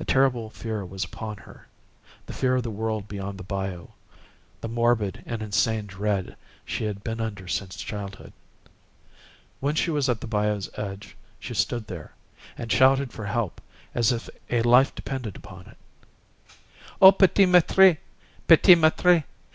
A 0.00 0.04
terrible 0.06 0.48
fear 0.48 0.82
was 0.86 1.04
upon 1.04 1.36
her,—the 1.36 2.32
fear 2.32 2.54
of 2.56 2.62
the 2.62 2.70
world 2.70 3.06
beyond 3.06 3.36
the 3.36 3.44
bayou, 3.44 3.88
the 4.62 4.68
morbid 4.68 5.22
and 5.26 5.42
insane 5.42 5.84
dread 5.84 6.36
she 6.64 6.84
had 6.84 7.04
been 7.04 7.20
under 7.20 7.46
since 7.46 7.76
childhood. 7.76 8.32
When 9.60 9.74
she 9.74 9.90
was 9.90 10.08
at 10.08 10.22
the 10.22 10.26
bayou's 10.26 10.70
edge 10.78 11.18
she 11.38 11.52
stood 11.52 11.86
there, 11.86 12.12
and 12.56 12.72
shouted 12.72 13.12
for 13.12 13.26
help 13.26 13.60
as 13.94 14.10
if 14.10 14.30
a 14.48 14.62
life 14.62 14.94
depended 14.94 15.36
upon 15.36 15.66
it:— 15.66 15.76
"Oh, 17.02 17.12
P'tit 17.12 17.46
Maître! 17.50 17.98
P'tit 18.48 18.74
Maître! 18.78 19.24